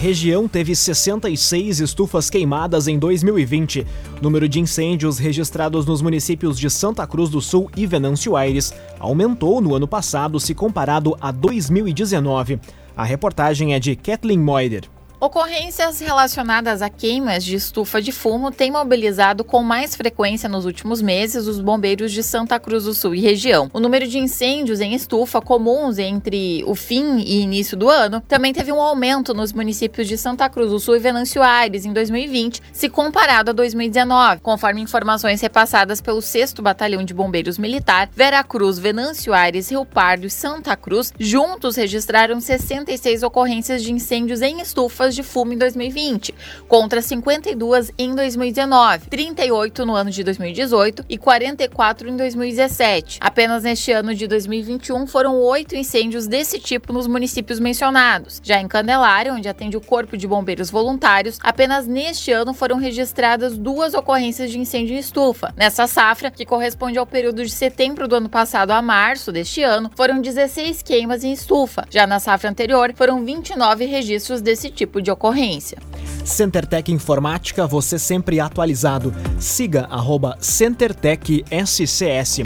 Região 0.04 0.50
teve 0.50 0.76
66 0.76 1.80
estufas 1.80 2.30
queimadas 2.30 2.90
em 2.90 3.00
2020. 3.00 3.88
O 4.20 4.22
número 4.22 4.50
de 4.50 4.60
incêndios 4.60 5.18
registrados 5.18 5.86
nos 5.86 6.02
municípios 6.02 6.60
de 6.60 6.70
Santa 6.70 7.08
Cruz 7.08 7.30
do 7.30 7.40
Sul 7.40 7.72
e 7.74 7.88
Venâncio 7.88 8.36
Aires 8.36 8.74
aumentou 9.00 9.62
no 9.62 9.74
ano 9.74 9.88
passado 9.88 10.42
se 10.42 10.54
comparado 10.54 11.16
a 11.22 11.32
2019. 11.32 12.60
A 12.98 13.06
reportagem 13.06 13.74
é 13.74 13.80
de 13.80 13.96
Kathleen 13.96 14.40
Moider. 14.40 14.93
Ocorrências 15.24 16.02
relacionadas 16.02 16.82
a 16.82 16.90
queimas 16.90 17.46
de 17.46 17.56
estufa 17.56 18.02
de 18.02 18.12
fumo 18.12 18.52
têm 18.52 18.70
mobilizado 18.72 19.46
com 19.46 19.64
mais 19.64 19.96
frequência 19.96 20.50
nos 20.50 20.66
últimos 20.66 21.02
meses 21.02 21.48
os 21.48 21.62
bombeiros 21.62 22.12
de 22.12 22.22
Santa 22.22 22.60
Cruz 22.60 22.84
do 22.84 22.94
Sul 22.94 23.16
e 23.16 23.22
região. 23.22 23.72
O 23.72 23.80
número 23.80 24.06
de 24.06 24.20
incêndios 24.20 24.82
em 24.82 24.94
estufa 24.94 25.40
comuns 25.40 25.98
entre 25.98 26.62
o 26.68 26.76
fim 26.76 27.20
e 27.20 27.40
início 27.40 27.78
do 27.78 27.90
ano 27.90 28.20
também 28.28 28.52
teve 28.52 28.74
um 28.74 28.82
aumento 28.82 29.34
nos 29.34 29.54
municípios 29.54 30.10
de 30.10 30.18
Santa 30.18 30.50
Cruz 30.50 30.72
do 30.72 30.78
Sul 30.78 30.98
e 30.98 31.00
Venâncio 31.00 31.42
Aires 31.42 31.86
em 31.86 31.94
2020, 31.94 32.62
se 32.74 32.90
comparado 32.90 33.52
a 33.52 33.54
2019, 33.54 34.42
conforme 34.42 34.82
informações 34.82 35.40
repassadas 35.40 36.02
pelo 36.02 36.22
6 36.22 36.56
Batalhão 36.56 37.02
de 37.02 37.14
Bombeiros 37.14 37.58
Militar, 37.58 38.10
Vera 38.14 38.44
Cruz, 38.44 38.78
Venâncio 38.78 39.34
Aires, 39.34 39.72
Rio 39.72 39.86
Pardo 39.86 40.28
e 40.28 40.30
Santa 40.30 40.76
Cruz 40.76 41.14
juntos 41.18 41.78
registraram 41.78 42.42
66 42.42 43.24
ocorrências 43.24 43.82
de 43.82 43.94
incêndios 43.94 44.42
em 44.42 44.60
estufas 44.60 45.13
de 45.14 45.24
fumo 45.24 45.54
em 45.54 45.58
2020, 45.58 46.34
contra 46.68 47.02
52 47.02 47.92
em 47.98 48.16
2019, 48.16 49.08
38 49.08 49.86
no 49.86 49.96
ano 49.96 50.10
de 50.10 50.24
2018 50.24 51.06
e 51.10 51.18
44 51.18 52.10
em 52.10 52.18
2017. 52.18 53.20
Apenas 53.22 53.64
neste 53.64 53.92
ano 53.92 54.14
de 54.14 54.28
2021 54.28 55.08
foram 55.08 55.36
oito 55.38 55.76
incêndios 55.76 56.28
desse 56.28 56.60
tipo 56.60 56.92
nos 56.92 57.08
municípios 57.08 57.60
mencionados. 57.60 58.42
Já 58.44 58.60
em 58.60 58.68
Candelária, 58.68 59.34
onde 59.34 59.48
atende 59.48 59.78
o 59.78 59.82
Corpo 59.82 60.18
de 60.18 60.28
Bombeiros 60.28 60.70
Voluntários, 60.70 61.40
apenas 61.42 61.88
neste 61.88 62.32
ano 62.32 62.54
foram 62.54 62.78
registradas 62.78 63.58
duas 63.58 63.94
ocorrências 63.94 64.52
de 64.52 64.60
incêndio 64.60 64.96
em 64.96 65.00
estufa. 65.00 65.54
Nessa 65.56 65.88
safra, 65.88 66.32
que 66.32 66.46
corresponde 66.46 66.98
ao 66.98 67.06
período 67.06 67.44
de 67.44 67.52
setembro 67.52 68.08
do 68.08 68.16
ano 68.16 68.30
passado 68.30 68.72
a 68.72 68.82
março 68.82 69.32
deste 69.32 69.62
ano, 69.64 69.92
foram 69.96 70.22
16 70.22 70.82
queimas 70.82 71.24
em 71.24 71.32
estufa. 71.32 71.86
Já 71.90 72.08
na 72.08 72.20
safra 72.20 72.50
anterior, 72.50 72.94
foram 72.96 73.24
29 73.24 73.86
registros 73.86 74.42
desse 74.42 74.70
tipo 74.70 74.93
de 75.02 75.12
ocorrência. 75.12 75.78
CenterTech 76.26 76.92
Informática, 76.92 77.68
você 77.68 78.00
sempre 78.00 78.40
atualizado. 78.40 79.14
Siga 79.40 79.88
arroba 79.90 80.38
CenterTech 80.40 81.44
SCS. 81.50 82.44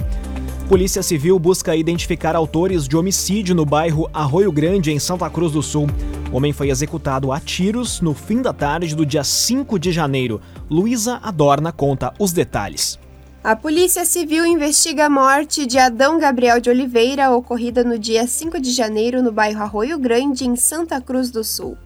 Polícia 0.67 1.01
Civil 1.01 1.39
busca 1.39 1.77
identificar 1.77 2.35
autores 2.35 2.89
de 2.89 2.97
homicídio 2.97 3.55
no 3.55 3.65
bairro 3.65 4.09
Arroio 4.13 4.51
Grande, 4.51 4.91
em 4.91 4.99
Santa 4.99 5.29
Cruz 5.29 5.53
do 5.53 5.63
Sul. 5.63 5.87
O 6.29 6.35
homem 6.35 6.51
foi 6.51 6.69
executado 6.69 7.31
a 7.31 7.39
tiros 7.39 8.01
no 8.01 8.13
fim 8.13 8.41
da 8.41 8.51
tarde 8.51 8.93
do 8.93 9.05
dia 9.05 9.23
5 9.23 9.79
de 9.79 9.93
janeiro. 9.93 10.41
Luísa 10.69 11.21
Adorna 11.23 11.71
conta 11.71 12.13
os 12.19 12.33
detalhes. 12.33 12.99
A 13.41 13.55
Polícia 13.55 14.03
Civil 14.03 14.45
investiga 14.45 15.05
a 15.05 15.09
morte 15.09 15.65
de 15.65 15.79
Adão 15.79 16.19
Gabriel 16.19 16.59
de 16.59 16.69
Oliveira, 16.69 17.31
ocorrida 17.31 17.81
no 17.81 17.97
dia 17.97 18.27
5 18.27 18.59
de 18.59 18.71
janeiro 18.71 19.23
no 19.23 19.31
bairro 19.31 19.63
Arroio 19.63 19.97
Grande, 19.97 20.45
em 20.45 20.57
Santa 20.57 20.99
Cruz 20.99 21.31
do 21.31 21.45
Sul. 21.45 21.77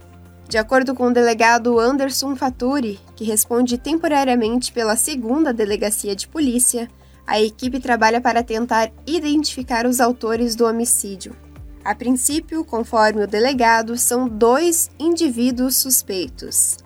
De 0.52 0.58
acordo 0.58 0.94
com 0.94 1.08
o 1.08 1.14
delegado 1.14 1.80
Anderson 1.80 2.36
Faturi, 2.36 3.00
que 3.16 3.24
responde 3.24 3.78
temporariamente 3.78 4.74
pela 4.74 4.98
segunda 4.98 5.54
delegacia 5.54 6.14
de 6.14 6.28
polícia, 6.28 6.90
a 7.26 7.40
equipe 7.40 7.80
trabalha 7.80 8.20
para 8.20 8.44
tentar 8.44 8.92
identificar 9.08 9.86
os 9.86 10.02
autores 10.02 10.54
do 10.54 10.66
homicídio. 10.66 11.34
A 11.86 11.96
princípio, 11.96 12.66
conforme 12.66 13.24
o 13.24 13.28
delegado, 13.28 13.98
são 13.98 14.28
dois 14.28 14.92
indivíduos 15.00 15.78
suspeitos. 15.78 16.78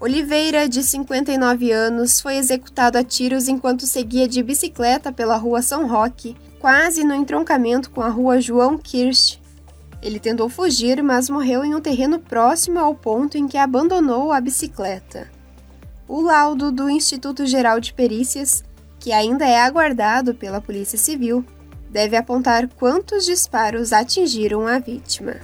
Oliveira, 0.00 0.68
de 0.68 0.82
59 0.82 1.70
anos, 1.70 2.20
foi 2.20 2.34
executado 2.34 2.98
a 2.98 3.04
tiros 3.04 3.46
enquanto 3.46 3.86
seguia 3.86 4.26
de 4.26 4.42
bicicleta 4.42 5.12
pela 5.12 5.36
rua 5.36 5.62
São 5.62 5.86
Roque, 5.86 6.36
quase 6.58 7.04
no 7.04 7.14
entroncamento 7.14 7.92
com 7.92 8.02
a 8.02 8.08
rua 8.08 8.40
João 8.40 8.76
Kirsch. 8.76 9.38
Ele 10.04 10.20
tentou 10.20 10.50
fugir, 10.50 11.02
mas 11.02 11.30
morreu 11.30 11.64
em 11.64 11.74
um 11.74 11.80
terreno 11.80 12.18
próximo 12.18 12.78
ao 12.78 12.94
ponto 12.94 13.38
em 13.38 13.48
que 13.48 13.56
abandonou 13.56 14.32
a 14.32 14.38
bicicleta. 14.38 15.30
O 16.06 16.20
laudo 16.20 16.70
do 16.70 16.90
Instituto 16.90 17.46
Geral 17.46 17.80
de 17.80 17.94
Perícias, 17.94 18.62
que 19.00 19.12
ainda 19.12 19.46
é 19.46 19.58
aguardado 19.58 20.34
pela 20.34 20.60
Polícia 20.60 20.98
Civil, 20.98 21.42
deve 21.88 22.18
apontar 22.18 22.68
quantos 22.68 23.24
disparos 23.24 23.94
atingiram 23.94 24.66
a 24.66 24.78
vítima. 24.78 25.36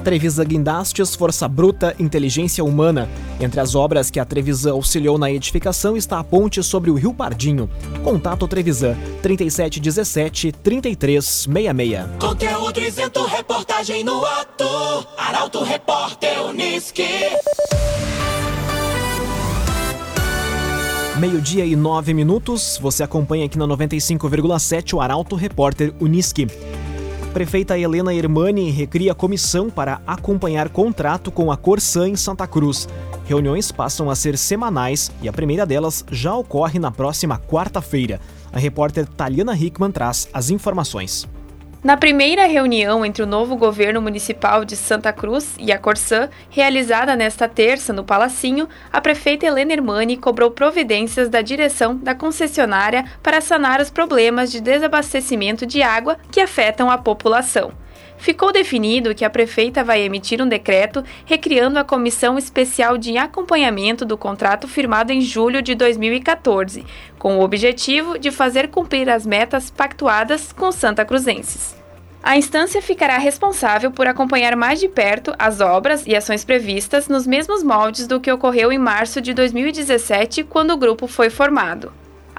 Trevisa 0.00 0.44
Guindastes, 0.44 1.14
Força 1.14 1.46
Bruta, 1.46 1.94
Inteligência 1.98 2.64
Humana. 2.64 3.08
Entre 3.40 3.60
as 3.60 3.74
obras 3.74 4.10
que 4.10 4.18
a 4.18 4.24
Trevisan 4.24 4.72
auxiliou 4.72 5.18
na 5.18 5.30
edificação 5.30 5.96
está 5.96 6.18
a 6.18 6.24
ponte 6.24 6.62
sobre 6.62 6.90
o 6.90 6.94
Rio 6.94 7.14
Pardinho. 7.14 7.68
Contato 8.02 8.48
Trevisan 8.48 8.96
3717 9.22 10.52
3366. 10.52 12.06
Conteúdo 12.18 12.80
isento, 12.80 13.24
reportagem 13.26 14.02
no 14.02 14.24
ato. 14.24 15.06
Arauto 15.16 15.62
Repórter 15.62 16.42
Unisque. 16.46 17.04
Meio-dia 21.18 21.66
e 21.66 21.76
nove 21.76 22.14
minutos. 22.14 22.78
Você 22.80 23.02
acompanha 23.02 23.44
aqui 23.44 23.58
na 23.58 23.66
95,7 23.66 24.94
o 24.94 25.00
Arauto 25.02 25.36
Repórter 25.36 25.92
Unisque. 26.00 26.46
Prefeita 27.32 27.78
Helena 27.78 28.12
Hermani 28.12 28.70
recria 28.70 29.14
comissão 29.14 29.70
para 29.70 30.02
acompanhar 30.04 30.68
contrato 30.68 31.30
com 31.30 31.52
a 31.52 31.56
Corsã 31.56 32.08
em 32.08 32.16
Santa 32.16 32.44
Cruz. 32.44 32.88
Reuniões 33.24 33.70
passam 33.70 34.10
a 34.10 34.16
ser 34.16 34.36
semanais 34.36 35.12
e 35.22 35.28
a 35.28 35.32
primeira 35.32 35.64
delas 35.64 36.04
já 36.10 36.34
ocorre 36.34 36.80
na 36.80 36.90
próxima 36.90 37.38
quarta-feira. 37.38 38.20
A 38.52 38.58
repórter 38.58 39.06
Taliana 39.06 39.56
Hickman 39.56 39.92
traz 39.92 40.28
as 40.32 40.50
informações. 40.50 41.28
Na 41.82 41.96
primeira 41.96 42.46
reunião 42.46 43.06
entre 43.06 43.22
o 43.22 43.26
novo 43.26 43.56
governo 43.56 44.02
municipal 44.02 44.66
de 44.66 44.76
Santa 44.76 45.14
Cruz 45.14 45.54
e 45.58 45.72
a 45.72 45.78
Corsã, 45.78 46.28
realizada 46.50 47.16
nesta 47.16 47.48
terça 47.48 47.90
no 47.90 48.04
Palacinho, 48.04 48.68
a 48.92 49.00
prefeita 49.00 49.46
Helena 49.46 49.72
Hermani 49.72 50.18
cobrou 50.18 50.50
providências 50.50 51.30
da 51.30 51.40
direção 51.40 51.96
da 51.96 52.14
concessionária 52.14 53.06
para 53.22 53.40
sanar 53.40 53.80
os 53.80 53.88
problemas 53.88 54.52
de 54.52 54.60
desabastecimento 54.60 55.64
de 55.64 55.82
água 55.82 56.18
que 56.30 56.42
afetam 56.42 56.90
a 56.90 56.98
população. 56.98 57.72
Ficou 58.20 58.52
definido 58.52 59.14
que 59.14 59.24
a 59.24 59.30
prefeita 59.30 59.82
vai 59.82 60.02
emitir 60.02 60.42
um 60.42 60.48
decreto 60.48 61.02
recriando 61.24 61.78
a 61.78 61.84
Comissão 61.84 62.36
Especial 62.36 62.98
de 62.98 63.16
Acompanhamento 63.16 64.04
do 64.04 64.16
contrato 64.16 64.68
firmado 64.68 65.10
em 65.10 65.22
julho 65.22 65.62
de 65.62 65.74
2014, 65.74 66.84
com 67.18 67.38
o 67.38 67.42
objetivo 67.42 68.18
de 68.18 68.30
fazer 68.30 68.68
cumprir 68.68 69.08
as 69.08 69.24
metas 69.24 69.70
pactuadas 69.70 70.52
com 70.52 70.70
Santa 70.70 71.02
Cruzenses. 71.02 71.74
A 72.22 72.36
instância 72.36 72.82
ficará 72.82 73.16
responsável 73.16 73.90
por 73.90 74.06
acompanhar 74.06 74.54
mais 74.54 74.78
de 74.78 74.88
perto 74.88 75.34
as 75.38 75.62
obras 75.62 76.06
e 76.06 76.14
ações 76.14 76.44
previstas 76.44 77.08
nos 77.08 77.26
mesmos 77.26 77.62
moldes 77.62 78.06
do 78.06 78.20
que 78.20 78.30
ocorreu 78.30 78.70
em 78.70 78.78
março 78.78 79.22
de 79.22 79.32
2017, 79.32 80.44
quando 80.44 80.72
o 80.72 80.76
grupo 80.76 81.06
foi 81.06 81.30
formado. 81.30 81.90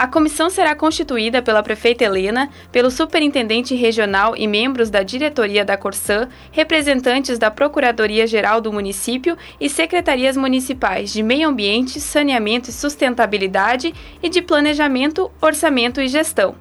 A 0.01 0.07
comissão 0.07 0.49
será 0.49 0.73
constituída 0.73 1.43
pela 1.43 1.61
prefeita 1.61 2.03
Helena, 2.03 2.49
pelo 2.71 2.89
superintendente 2.89 3.75
regional 3.75 4.35
e 4.35 4.47
membros 4.47 4.89
da 4.89 5.03
diretoria 5.03 5.63
da 5.63 5.77
Corsã, 5.77 6.27
representantes 6.51 7.37
da 7.37 7.51
Procuradoria-Geral 7.51 8.59
do 8.61 8.73
município 8.73 9.37
e 9.59 9.69
secretarias 9.69 10.35
municipais 10.35 11.13
de 11.13 11.21
Meio 11.21 11.47
Ambiente, 11.47 12.01
Saneamento 12.01 12.71
e 12.71 12.73
Sustentabilidade 12.73 13.93
e 14.23 14.27
de 14.27 14.41
Planejamento, 14.41 15.29
Orçamento 15.39 16.01
e 16.01 16.07
Gestão. 16.07 16.55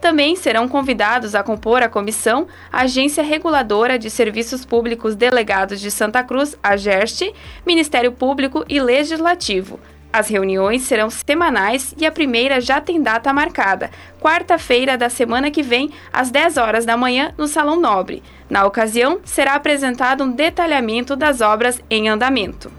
Também 0.00 0.34
serão 0.34 0.66
convidados 0.66 1.34
a 1.34 1.42
compor 1.42 1.82
a 1.82 1.90
comissão 1.90 2.46
a 2.72 2.84
Agência 2.84 3.22
Reguladora 3.22 3.98
de 3.98 4.08
Serviços 4.08 4.64
Públicos 4.64 5.14
Delegados 5.14 5.82
de 5.82 5.90
Santa 5.90 6.24
Cruz, 6.24 6.56
a 6.62 6.78
GERST, 6.78 7.30
Ministério 7.66 8.12
Público 8.12 8.64
e 8.66 8.80
Legislativo. 8.80 9.78
As 10.16 10.28
reuniões 10.28 10.80
serão 10.80 11.10
semanais 11.10 11.94
e 11.98 12.06
a 12.06 12.10
primeira 12.10 12.58
já 12.58 12.80
tem 12.80 13.02
data 13.02 13.34
marcada, 13.34 13.90
quarta-feira 14.18 14.96
da 14.96 15.10
semana 15.10 15.50
que 15.50 15.62
vem, 15.62 15.90
às 16.10 16.30
10 16.30 16.56
horas 16.56 16.86
da 16.86 16.96
manhã, 16.96 17.34
no 17.36 17.46
Salão 17.46 17.78
Nobre. 17.78 18.22
Na 18.48 18.64
ocasião, 18.64 19.20
será 19.26 19.56
apresentado 19.56 20.24
um 20.24 20.32
detalhamento 20.32 21.14
das 21.14 21.42
obras 21.42 21.82
em 21.90 22.08
andamento. 22.08 22.72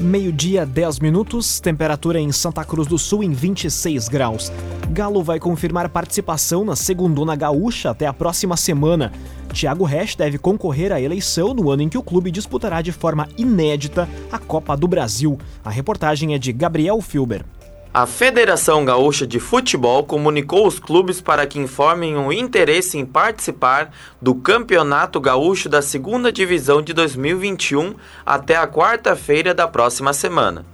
Meio-dia, 0.00 0.66
10 0.66 0.98
minutos, 0.98 1.60
temperatura 1.60 2.18
em 2.18 2.32
Santa 2.32 2.64
Cruz 2.64 2.88
do 2.88 2.98
Sul 2.98 3.22
em 3.22 3.30
26 3.30 4.08
graus. 4.08 4.50
Galo 4.90 5.22
vai 5.22 5.38
confirmar 5.38 5.88
participação 5.88 6.64
na 6.64 6.74
Segundona 6.74 7.36
Gaúcha 7.36 7.90
até 7.90 8.08
a 8.08 8.12
próxima 8.12 8.56
semana. 8.56 9.12
Thiago 9.52 9.84
Resch 9.84 10.16
deve 10.16 10.38
concorrer 10.38 10.92
à 10.92 11.00
eleição 11.00 11.54
no 11.54 11.70
ano 11.70 11.82
em 11.82 11.88
que 11.88 11.98
o 11.98 12.02
clube 12.02 12.30
disputará 12.30 12.82
de 12.82 12.92
forma 12.92 13.28
inédita 13.38 14.08
a 14.30 14.38
Copa 14.38 14.76
do 14.76 14.86
Brasil. 14.86 15.38
A 15.64 15.70
reportagem 15.70 16.34
é 16.34 16.38
de 16.38 16.52
Gabriel 16.52 17.00
Filber. 17.00 17.44
A 17.94 18.04
Federação 18.04 18.84
Gaúcha 18.84 19.26
de 19.26 19.40
Futebol 19.40 20.04
comunicou 20.04 20.66
os 20.66 20.78
clubes 20.78 21.22
para 21.22 21.46
que 21.46 21.58
informem 21.58 22.14
o 22.14 22.30
interesse 22.30 22.98
em 22.98 23.06
participar 23.06 23.90
do 24.20 24.34
Campeonato 24.34 25.18
Gaúcho 25.18 25.66
da 25.66 25.80
Segunda 25.80 26.30
Divisão 26.30 26.82
de 26.82 26.92
2021 26.92 27.94
até 28.26 28.54
a 28.54 28.66
quarta-feira 28.66 29.54
da 29.54 29.66
próxima 29.66 30.12
semana. 30.12 30.66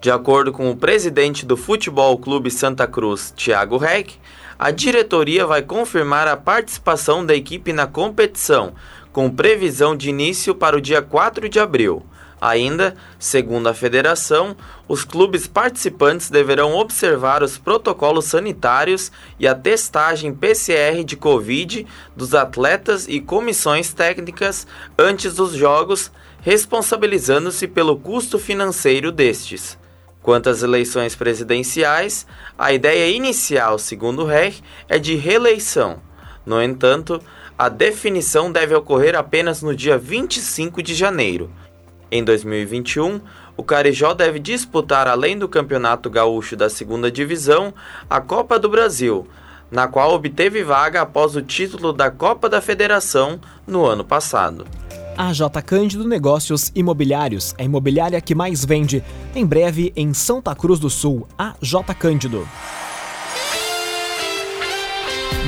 De 0.00 0.10
acordo 0.10 0.50
com 0.50 0.68
o 0.68 0.76
presidente 0.76 1.46
do 1.46 1.56
Futebol 1.56 2.18
Clube 2.18 2.50
Santa 2.50 2.88
Cruz, 2.88 3.32
Thiago 3.36 3.76
Reck, 3.76 4.18
a 4.62 4.70
diretoria 4.70 5.44
vai 5.44 5.60
confirmar 5.60 6.28
a 6.28 6.36
participação 6.36 7.26
da 7.26 7.34
equipe 7.34 7.72
na 7.72 7.84
competição, 7.84 8.74
com 9.12 9.28
previsão 9.28 9.96
de 9.96 10.08
início 10.08 10.54
para 10.54 10.76
o 10.76 10.80
dia 10.80 11.02
4 11.02 11.48
de 11.48 11.58
abril. 11.58 12.06
Ainda, 12.40 12.94
segundo 13.18 13.68
a 13.68 13.74
federação, 13.74 14.56
os 14.86 15.04
clubes 15.04 15.48
participantes 15.48 16.30
deverão 16.30 16.76
observar 16.76 17.42
os 17.42 17.58
protocolos 17.58 18.26
sanitários 18.26 19.10
e 19.36 19.48
a 19.48 19.54
testagem 19.56 20.32
PCR 20.32 21.02
de 21.02 21.16
Covid 21.16 21.84
dos 22.14 22.32
atletas 22.32 23.08
e 23.08 23.18
comissões 23.18 23.92
técnicas 23.92 24.64
antes 24.96 25.34
dos 25.34 25.54
jogos, 25.54 26.12
responsabilizando-se 26.40 27.66
pelo 27.66 27.96
custo 27.96 28.38
financeiro 28.38 29.10
destes. 29.10 29.81
Quanto 30.22 30.48
às 30.48 30.62
eleições 30.62 31.14
presidenciais, 31.14 32.26
a 32.56 32.72
ideia 32.72 33.10
inicial, 33.10 33.78
segundo 33.78 34.24
RER, 34.24 34.54
é 34.88 34.98
de 34.98 35.16
reeleição. 35.16 36.00
No 36.46 36.62
entanto, 36.62 37.20
a 37.58 37.68
definição 37.68 38.50
deve 38.50 38.74
ocorrer 38.74 39.16
apenas 39.16 39.62
no 39.62 39.74
dia 39.74 39.98
25 39.98 40.82
de 40.82 40.94
janeiro 40.94 41.50
em 42.12 42.22
2021, 42.22 43.22
o 43.56 43.64
Carijó 43.64 44.12
deve 44.12 44.38
disputar, 44.38 45.08
além 45.08 45.38
do 45.38 45.48
Campeonato 45.48 46.10
Gaúcho 46.10 46.54
da 46.54 46.68
Segunda 46.68 47.10
Divisão, 47.10 47.72
a 48.08 48.20
Copa 48.20 48.58
do 48.58 48.68
Brasil, 48.68 49.26
na 49.70 49.88
qual 49.88 50.12
obteve 50.12 50.62
vaga 50.62 51.00
após 51.00 51.34
o 51.34 51.40
título 51.40 51.90
da 51.90 52.10
Copa 52.10 52.50
da 52.50 52.60
Federação 52.60 53.40
no 53.66 53.86
ano 53.86 54.04
passado. 54.04 54.66
A 55.16 55.30
J 55.32 55.60
Cândido 55.60 56.08
Negócios 56.08 56.72
Imobiliários, 56.74 57.54
a 57.58 57.62
imobiliária 57.62 58.20
que 58.20 58.34
mais 58.34 58.64
vende. 58.64 59.04
Em 59.34 59.44
breve, 59.44 59.92
em 59.94 60.14
Santa 60.14 60.54
Cruz 60.54 60.80
do 60.80 60.88
Sul, 60.88 61.26
a 61.38 61.54
J 61.60 61.94
Cândido. 61.94 62.48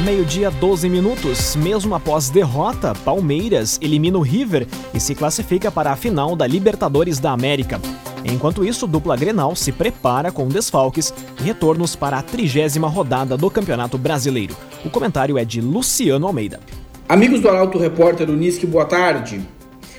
Meio-dia, 0.04 0.50
12 0.50 0.88
minutos. 0.90 1.56
Mesmo 1.56 1.94
após 1.94 2.28
derrota, 2.28 2.92
Palmeiras 3.06 3.78
elimina 3.80 4.18
o 4.18 4.22
River 4.22 4.66
e 4.92 5.00
se 5.00 5.14
classifica 5.14 5.70
para 5.70 5.92
a 5.92 5.96
final 5.96 6.36
da 6.36 6.46
Libertadores 6.46 7.18
da 7.18 7.32
América. 7.32 7.80
Enquanto 8.22 8.64
isso, 8.64 8.86
dupla 8.86 9.16
Grenal 9.16 9.56
se 9.56 9.72
prepara 9.72 10.30
com 10.30 10.46
desfalques 10.46 11.12
e 11.40 11.42
retornos 11.42 11.96
para 11.96 12.18
a 12.18 12.22
trigésima 12.22 12.88
rodada 12.88 13.34
do 13.36 13.50
Campeonato 13.50 13.96
Brasileiro. 13.96 14.54
O 14.84 14.90
comentário 14.90 15.38
é 15.38 15.44
de 15.44 15.62
Luciano 15.62 16.26
Almeida. 16.26 16.60
Amigos 17.08 17.40
do 17.40 17.48
Arauto 17.48 17.78
Repórter 17.78 18.28
Unisque, 18.30 18.66
boa 18.66 18.84
tarde. 18.84 19.53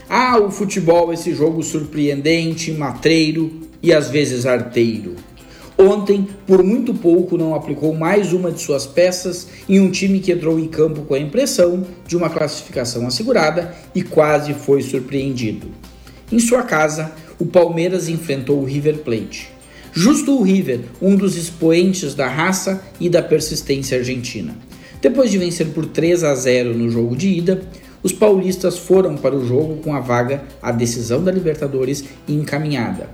Ah, 0.10 0.38
o 0.38 0.52
futebol, 0.52 1.12
esse 1.12 1.34
jogo 1.34 1.64
surpreendente, 1.64 2.72
matreiro 2.72 3.62
e 3.82 3.92
às 3.92 4.10
vezes 4.10 4.46
arteiro. 4.46 5.16
Ontem, 5.78 6.28
por 6.46 6.64
muito 6.64 6.94
pouco, 6.94 7.38
não 7.38 7.54
aplicou 7.56 7.94
mais 7.94 8.32
uma 8.32 8.52
de 8.52 8.62
suas 8.62 8.86
peças 8.86 9.48
em 9.68 9.80
um 9.80 9.90
time 9.90 10.20
que 10.20 10.32
entrou 10.32 10.60
em 10.60 10.68
campo 10.68 11.02
com 11.02 11.16
a 11.16 11.20
impressão 11.20 11.86
de 12.08 12.16
uma 12.16 12.30
classificação 12.30 13.06
assegurada 13.08 13.76
e 13.94 14.02
quase 14.02 14.54
foi 14.54 14.82
surpreendido. 14.82 15.68
Em 16.32 16.40
sua 16.40 16.64
casa, 16.64 17.12
o 17.38 17.46
Palmeiras 17.46 18.08
enfrentou 18.08 18.62
o 18.62 18.66
River 18.66 19.00
Plate. 19.00 19.50
Justo 19.92 20.38
o 20.38 20.44
River, 20.44 20.82
um 21.02 21.16
dos 21.16 21.36
expoentes 21.36 22.14
da 22.14 22.28
raça 22.28 22.82
e 23.00 23.10
da 23.10 23.22
persistência 23.22 23.98
argentina. 23.98 24.56
Depois 25.02 25.30
de 25.30 25.38
vencer 25.38 25.68
por 25.68 25.86
3 25.86 26.24
a 26.24 26.36
0 26.36 26.74
no 26.74 26.90
jogo 26.90 27.16
de 27.16 27.28
ida, 27.28 27.62
os 28.06 28.14
paulistas 28.14 28.78
foram 28.78 29.18
para 29.18 29.36
o 29.36 29.44
jogo 29.44 29.78
com 29.78 29.96
a 29.96 30.00
vaga 30.00 30.44
à 30.62 30.72
decisão 30.72 31.24
da 31.24 31.32
Libertadores 31.32 32.04
encaminhada 32.28 33.10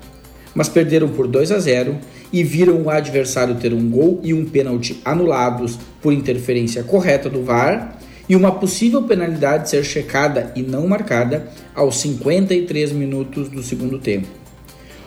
mas 0.54 0.68
perderam 0.70 1.08
por 1.08 1.28
2 1.28 1.52
a 1.52 1.60
0 1.60 1.98
e 2.32 2.44
viram 2.44 2.82
o 2.82 2.90
adversário 2.90 3.56
ter 3.56 3.74
um 3.74 3.90
gol 3.90 4.20
e 4.24 4.34
um 4.34 4.46
pênalti 4.46 5.00
anulados 5.04 5.80
por 6.02 6.14
interferência 6.14 6.84
correta 6.84 7.30
do 7.30 7.42
VAR 7.44 7.98
e 8.28 8.36
uma 8.36 8.52
possível 8.52 9.04
penalidade 9.04 9.70
ser 9.70 9.84
checada 9.84 10.52
e 10.56 10.62
não 10.62 10.88
marcada 10.88 11.48
aos 11.74 12.00
53 12.02 12.92
minutos 12.92 13.50
do 13.50 13.62
segundo 13.64 13.98
tempo. 13.98 14.28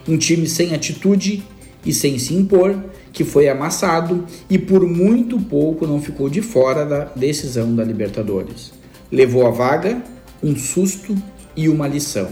Um 0.06 0.18
time 0.18 0.46
sem 0.46 0.74
atitude 0.74 1.42
e 1.84 1.92
sem 1.92 2.18
se 2.18 2.34
impor, 2.34 2.74
que 3.12 3.24
foi 3.24 3.48
amassado 3.48 4.24
e 4.50 4.58
por 4.58 4.86
muito 4.86 5.38
pouco 5.38 5.86
não 5.86 6.00
ficou 6.00 6.28
de 6.28 6.42
fora 6.42 6.84
da 6.84 7.04
decisão 7.16 7.74
da 7.74 7.84
Libertadores. 7.84 8.83
Levou 9.10 9.46
a 9.46 9.50
vaga, 9.50 10.02
um 10.42 10.56
susto 10.56 11.14
e 11.56 11.68
uma 11.68 11.86
lição. 11.86 12.28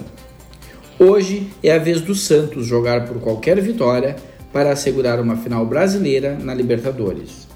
Hoje 0.98 1.48
é 1.62 1.72
a 1.72 1.78
vez 1.78 2.00
do 2.00 2.14
Santos 2.14 2.66
jogar 2.66 3.04
por 3.06 3.20
qualquer 3.20 3.60
vitória 3.60 4.16
para 4.52 4.72
assegurar 4.72 5.20
uma 5.20 5.36
final 5.36 5.66
brasileira 5.66 6.36
na 6.38 6.54
Libertadores. 6.54 7.46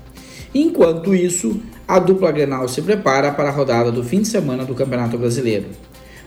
Enquanto 0.54 1.14
isso, 1.14 1.60
a 1.86 1.98
dupla 1.98 2.32
Grenal 2.32 2.68
se 2.68 2.80
prepara 2.82 3.30
para 3.32 3.48
a 3.48 3.52
rodada 3.52 3.92
do 3.92 4.02
fim 4.02 4.22
de 4.22 4.28
semana 4.28 4.64
do 4.64 4.74
Campeonato 4.74 5.18
Brasileiro. 5.18 5.66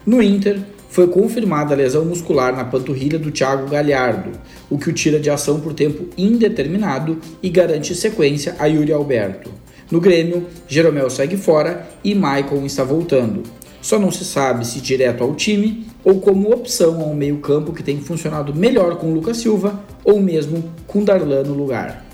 No 0.06 0.22
Inter, 0.22 0.60
foi 0.90 1.08
confirmada 1.08 1.74
a 1.74 1.78
lesão 1.78 2.04
muscular 2.04 2.56
na 2.56 2.66
panturrilha 2.66 3.20
do 3.20 3.32
Thiago 3.32 3.70
Galhardo, 3.70 4.32
o 4.70 4.78
que 4.78 4.90
o 4.90 4.94
tira 4.94 5.20
de 5.20 5.30
ação 5.30 5.60
por 5.60 5.74
tempo 5.74 6.08
indeterminado 6.18 7.20
e 7.42 7.50
garante 7.50 7.94
sequência 7.94 8.56
a 8.58 8.66
Yuri 8.66 8.92
Alberto. 8.92 9.52
No 9.92 10.00
Grêmio, 10.00 10.46
Jeromel 10.68 11.10
segue 11.10 11.36
fora 11.36 11.90
e 12.04 12.14
Maicon 12.14 12.64
está 12.66 12.84
voltando. 12.84 13.44
Só 13.82 13.98
não 13.98 14.12
se 14.12 14.24
sabe 14.24 14.68
se 14.68 14.80
direto 14.80 15.24
ao 15.24 15.36
time 15.36 15.88
ou 16.04 16.20
como 16.20 16.52
opção 16.52 17.02
ao 17.02 17.14
meio-campo 17.14 17.74
que 17.74 17.82
tem 17.82 18.00
funcionado 18.00 18.54
melhor 18.54 18.98
com 18.98 19.14
Lucas 19.14 19.38
Silva 19.38 19.80
ou 20.04 20.20
mesmo 20.20 20.64
com 20.86 21.04
Darlan 21.04 21.44
no 21.44 21.54
lugar. 21.54 22.06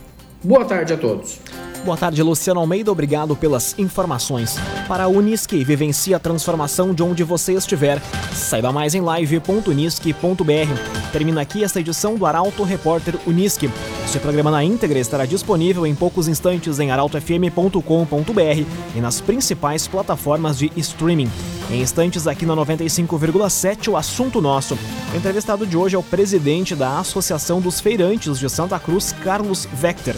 Boa 0.44 0.64
tarde 0.64 0.94
a 0.94 0.98
todos. 0.98 1.40
Boa 1.84 1.98
tarde, 1.98 2.22
Luciano 2.24 2.60
Almeida. 2.60 2.92
Obrigado 2.92 3.36
pelas 3.36 3.78
informações. 3.78 4.58
Para 4.88 5.04
a 5.04 5.08
Unisque, 5.08 5.64
vivencie 5.64 6.16
a 6.16 6.20
transformação 6.20 6.94
de 6.94 7.04
onde 7.04 7.24
você 7.24 7.54
estiver. 7.54 8.02
Saiba 8.34 8.72
mais 8.72 8.96
em 8.96 9.02
live.unisque.br. 9.02 11.12
Termina 11.12 11.42
aqui 11.42 11.64
esta 11.64 11.80
edição 11.80 12.16
do 12.16 12.26
Arauto 12.26 12.64
Repórter 12.64 13.16
Unisque. 13.28 13.70
Este 14.06 14.20
programa 14.20 14.52
na 14.52 14.64
íntegra 14.64 15.00
estará 15.00 15.26
disponível 15.26 15.86
em 15.86 15.96
poucos 15.96 16.28
instantes 16.28 16.80
em 16.80 16.92
arautofm.com.br 16.92 18.66
e 18.96 19.02
nas 19.02 19.20
principais 19.20 19.88
plataformas 19.88 20.60
de 20.60 20.72
streaming. 20.78 21.30
Em 21.72 21.82
instantes, 21.82 22.28
aqui 22.28 22.46
na 22.46 22.56
95,7, 22.56 23.90
o 23.90 23.98
assunto 23.98 24.40
nosso. 24.40 24.78
O 25.12 25.18
entrevistado 25.18 25.66
de 25.66 25.76
hoje 25.76 25.96
é 25.96 26.00
o 26.00 26.04
presidente 26.04 26.76
da 26.76 27.00
Associação 27.00 27.60
dos 27.60 27.82
Feirantes 27.82 28.38
de 28.38 28.48
Santa 28.48 28.80
Cruz, 28.80 29.12
Carlos 29.24 29.68
Vector. 29.74 30.16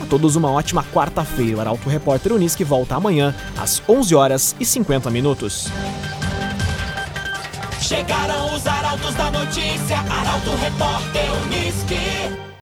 A 0.00 0.06
todos 0.06 0.36
uma 0.36 0.50
ótima 0.50 0.84
quarta-feira. 0.84 1.56
O 1.56 1.60
Arauto 1.60 1.88
Repórter 1.88 2.32
Unisque 2.32 2.62
volta 2.62 2.94
amanhã 2.94 3.34
às 3.58 3.82
11 3.88 4.14
horas 4.14 4.56
e 4.60 4.64
50 4.64 5.10
minutos. 5.10 5.66
Chegaram 7.80 8.54
os 8.54 8.66
arautos 8.66 9.14
da 9.14 9.30
notícia, 9.32 9.98
Arauto 9.98 10.50
Repórter 10.62 11.24
Unisque. 11.44 12.45